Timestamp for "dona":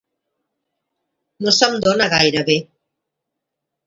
1.87-2.07